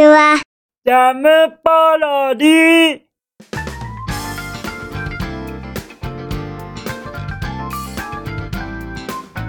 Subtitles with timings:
[0.00, 0.40] ちは。
[0.86, 1.28] ジャム
[1.62, 3.00] パロディ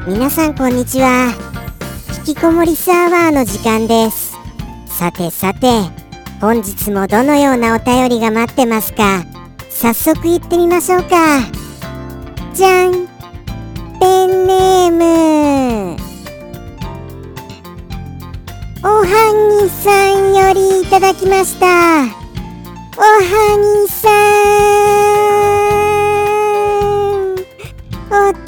[0.06, 1.34] 皆さんこんにちは。
[2.28, 4.36] 引きこもりサーバーの時間です。
[4.88, 5.68] さてさて
[6.42, 9.24] 本日もどのようなお便りが待ってますか？
[9.70, 11.50] 早速行ってみましょうか。
[12.54, 13.08] じゃん。
[14.02, 16.11] ペンネーム
[18.84, 21.68] おはぎさんよりいただきました。
[21.68, 23.22] おは
[23.86, 24.12] ぎさん。
[28.10, 28.44] お便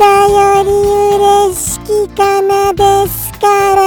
[0.65, 0.71] り
[1.17, 3.83] 嬉しきかなですから。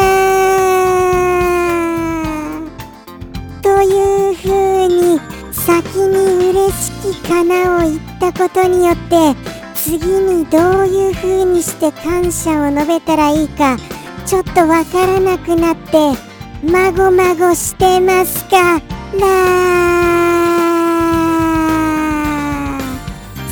[3.60, 5.20] というふうに
[5.50, 9.34] 先に嬉しきかなを言ったことによって
[9.74, 13.76] 次にどういうふうにして感謝を述べたらいいか
[14.24, 18.80] ちょっとわからなくなってまごまごしてますか
[19.18, 19.28] ら。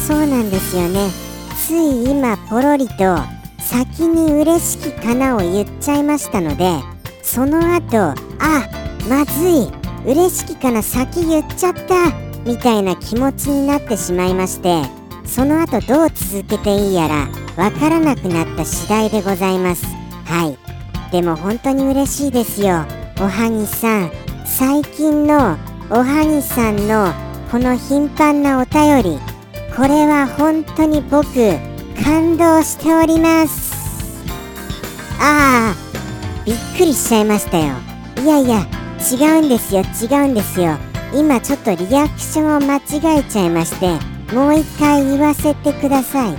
[0.07, 1.11] そうなんですよね。
[1.57, 3.19] つい今ポロリと
[3.59, 6.79] 先に嬉しきかなを言っちゃいましたので
[7.23, 8.15] その後あ
[9.09, 9.69] まずい。
[10.07, 12.13] 嬉しきかな先言っちゃった。
[12.45, 14.83] みたいな気持ちになってしまいまして
[15.25, 19.87] その後どう続けていいやらわからなくなった次第でございます。
[20.27, 20.64] はい。
[21.13, 22.85] でも本当に嬉しいですよ。
[23.21, 24.11] おはぎさん
[24.45, 25.57] 最近の
[25.91, 27.13] おはぎさんの
[27.51, 29.19] この頻繁なお便り。
[29.77, 31.25] これは本当に僕
[32.05, 33.75] 感動しております。
[35.21, 35.75] ああ
[36.45, 37.75] びっくりしちゃいましたよ。
[38.23, 38.67] いやいや
[39.11, 40.77] 違うんですよ違うんですよ。
[41.13, 43.87] 今ちょっとリアクションを間違えちゃいまして
[44.35, 46.35] もう一回言わせてください。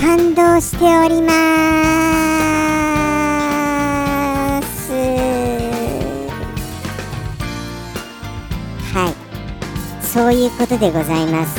[0.00, 1.32] 感動しておりま
[2.32, 2.35] す。
[10.26, 11.56] そういうことでございます。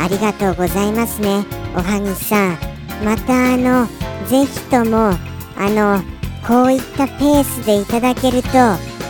[0.00, 1.44] ありがとうございますね。
[1.74, 2.56] おはぎさん。
[3.04, 3.88] またあの
[4.28, 6.00] ぜひともあの
[6.46, 8.50] こういったペースでいただけると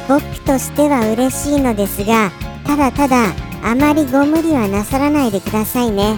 [0.09, 2.31] 僕としては嬉しいのですが
[2.65, 6.17] ただただあまりご無理はなさらないでくださいね。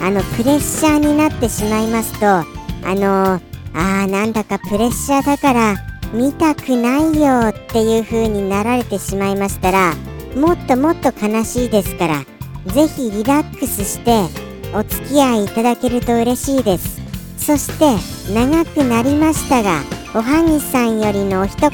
[0.00, 2.44] あのプレッシャーになってしまいますとあ
[2.84, 5.74] のあーなんだかプレッシャーだから
[6.12, 9.94] 見たくないよっていう風になられてしまいましたら
[10.36, 12.24] もっともっと悲しいですから
[12.66, 14.28] ぜひリラックスして
[14.74, 17.02] お付き合いいただけると嬉しいです。
[17.36, 19.80] そして長くなりましたが
[20.14, 21.70] おはぎさんよりのお一言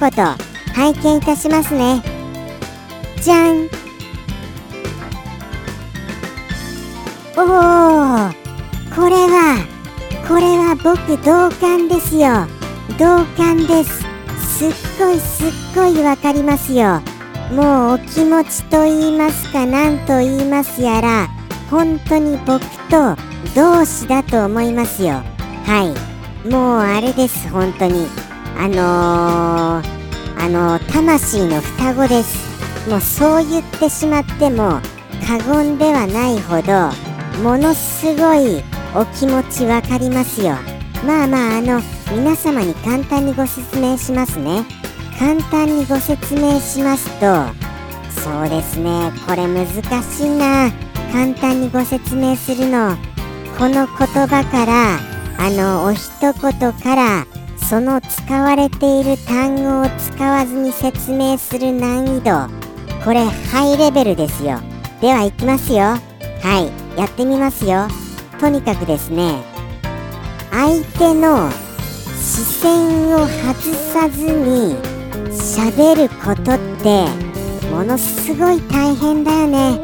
[0.75, 2.03] 拝見いたしますね。
[3.21, 3.69] じゃん。
[7.37, 7.45] おお
[8.95, 9.65] これは
[10.27, 12.47] これは僕同感ですよ。
[12.99, 14.03] 同感です。
[14.59, 17.01] すっごいすっごいわかりますよ。
[17.53, 21.29] もうお気持ちと言いますか何と言いますやら
[21.71, 22.61] 本当に僕
[22.91, 23.17] と
[23.55, 25.23] 同志だと思いますよ。
[25.65, 25.95] は
[26.45, 26.49] い。
[26.49, 28.07] もうあれです本当に。
[28.57, 32.89] あのー、あのー、魂の双子です。
[32.89, 34.81] もうそう言ってしまっても
[35.27, 36.91] 過言ではないほど
[37.43, 38.63] ものすごい
[38.95, 40.57] お気持ちわかりますよ。
[41.07, 41.81] まあまああの
[42.11, 44.65] 皆様に簡単にご説明しますね。
[45.19, 47.69] 簡単にご説明しますと
[48.21, 49.67] そうですねこれ難
[50.03, 50.71] しいな。
[51.13, 52.97] 簡単にご説明するの。
[53.59, 54.99] この言葉から
[55.39, 57.27] あのお一言から
[57.69, 62.47] その使われている単語を使わずに説明する難易度
[63.05, 64.61] これハイレベルですよ。
[65.01, 65.79] では行きますよ。
[65.79, 65.99] は
[66.97, 67.89] いやってみますよ。
[68.39, 69.43] とにかくですね
[70.51, 71.51] 相手の
[72.21, 74.77] 視線を外さずに
[75.39, 77.07] 喋ることって
[77.71, 79.79] ものすごい大変だよね。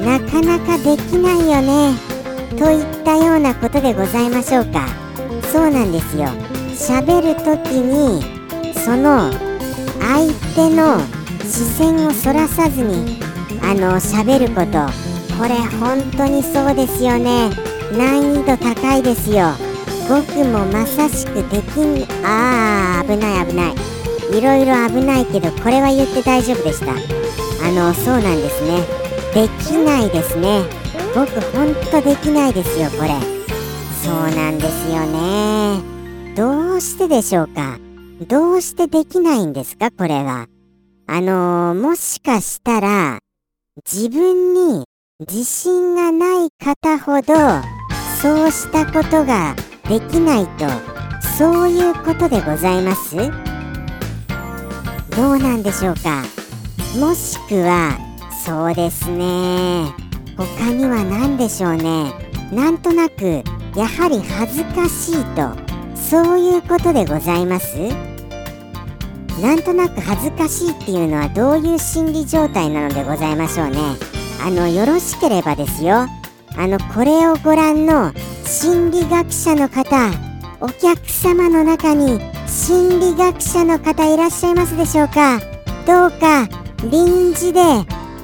[0.00, 1.94] なかなかできないよね。
[2.56, 4.86] といったようなことでございましょうか。
[5.52, 6.26] そうなんですよ。
[6.74, 8.22] 喋る時に
[8.74, 9.30] その
[10.00, 11.00] 相手の
[11.42, 13.18] 視線をそらさずに
[13.62, 14.86] あの喋ること。
[15.36, 17.50] これ本当にそうですよね。
[17.96, 19.52] 難易度高いですよ。
[20.08, 23.85] 僕もまさしくできんあー危ない危ない。
[24.32, 26.92] いろいろ危ないけどこれは言って大丈夫でした。
[26.92, 28.80] あのそうなんですね。
[29.34, 30.62] できないですね。
[31.14, 33.10] 僕ほんとできないですよこれ。
[34.04, 35.80] そうなんですよね。
[36.34, 37.78] どうしてでしょうか。
[38.28, 40.46] どうしてできないんですかこれは。
[41.06, 43.18] あの、もしかしたら
[43.90, 44.84] 自分に
[45.20, 47.34] 自信がない方ほど
[48.20, 49.54] そうしたことが
[49.88, 50.66] できないと。
[51.38, 53.14] そういうことでございます？
[55.16, 56.22] どうなんでしょうか？
[57.00, 57.98] もしくは
[58.44, 59.86] そうですね。
[60.36, 62.12] 他には何でしょうね？
[62.52, 63.42] なんとなく
[63.74, 65.50] やはり恥ずかしいと
[65.96, 67.76] そういうことでございます？
[69.40, 73.78] なんとなく恥ずかしいっていうのはどういう心理状態なのでございましょうね？
[74.44, 76.06] あのよろしければですよ。
[76.58, 78.12] あのこれをご覧の
[78.44, 80.10] 心理学者の方
[80.60, 82.20] お客様の中に
[82.56, 85.38] 心理学者の方いらっしゃいますでしょうか？
[85.86, 86.48] どうか
[86.90, 87.60] 臨時で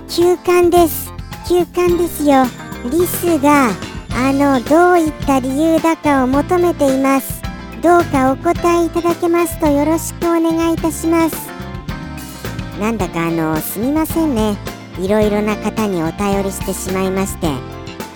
[0.08, 1.12] 休館です。
[1.46, 2.44] 休館ですよ。
[2.90, 3.69] リスが
[4.11, 7.43] あのどういった理由だかを求めています。
[7.82, 11.37] どうかお答えいただけますとよろしくお願いいたします。
[12.81, 14.56] なんだかあのすみませんね。
[14.99, 17.49] いろいろな方にお便りしてしまいまして。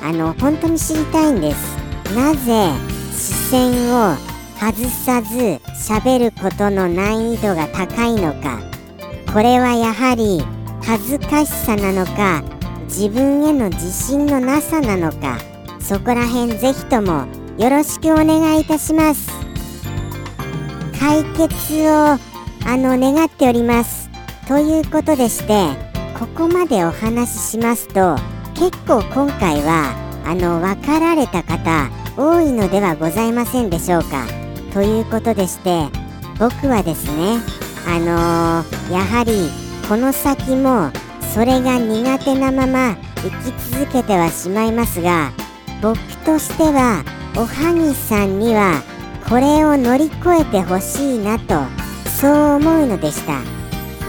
[0.02, 1.76] あの本当に知りたいんです。
[2.14, 2.70] なぜ
[3.12, 4.16] 視線を
[4.58, 8.60] 外さず喋ることの難易度が高いのか
[9.32, 10.42] これはやはり
[10.82, 12.42] 恥ずかしさなのか
[12.84, 15.38] 自分への自信のなさなのか
[15.80, 17.26] そこら辺ぜひとも
[17.58, 19.30] よろしくお願いいたします。
[20.98, 22.18] 解決を
[22.66, 24.10] あの願っております。
[24.48, 25.68] ということでして
[26.18, 28.16] ここまでお話ししますと
[28.54, 29.94] 結構今回は
[30.24, 34.35] あの分かられた方多いのではございませんでしょうか。
[34.76, 35.88] ということでして
[36.38, 37.38] 僕はですね
[37.88, 39.48] あのー、やはり
[39.88, 40.90] この先も
[41.32, 45.32] それが苦手なまま生き続けてはしまいますが
[45.80, 45.96] 僕
[46.26, 47.02] としては
[47.38, 48.82] おはぎさんには
[49.26, 51.54] これを乗り越えてほしいなと
[52.10, 53.40] そう思うのでした。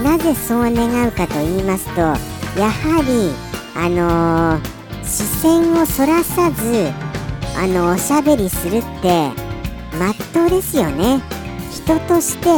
[0.02, 2.02] なぜそう願うかと言いますと
[2.60, 3.32] やはり
[3.74, 6.90] あのー、視線をそらさず
[7.56, 9.47] あのおしゃべりするって
[9.98, 11.20] まっとうですよね。
[11.70, 12.48] 人として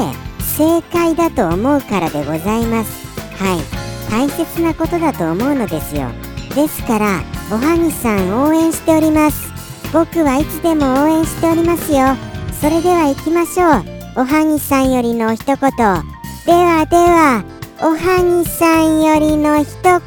[0.56, 3.06] 正解だと思うからでございます。
[3.42, 3.80] はい。
[4.10, 6.08] 大切なことだと思うのですよ。
[6.54, 9.50] ですからおはぎさん応援しております。
[9.92, 12.16] 僕はいつでも応援しておりますよ。
[12.60, 13.84] それでは行きましょう。
[14.16, 15.56] おはぎさんよりの一言。
[15.56, 17.44] ではでは
[17.82, 20.00] おはぎさんよりの一言。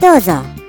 [0.00, 0.59] どうぞ。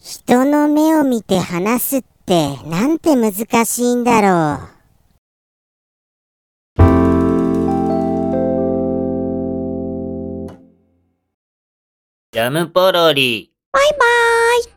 [0.00, 3.32] 人の目を見て話すってなんて難
[3.64, 4.68] しいんだろう。
[12.30, 13.50] ジャムポロリ。
[13.72, 13.98] バイバー
[14.62, 14.64] イ。